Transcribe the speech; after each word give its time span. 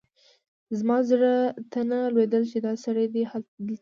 زما 0.79 0.97
زړه 1.09 1.33
ته 1.71 1.79
نه 1.89 1.99
لوېدل 2.13 2.43
چې 2.51 2.57
دا 2.65 2.73
سړی 2.85 3.05
دې 3.13 3.21
دلته 3.25 3.39
وي. 3.65 3.67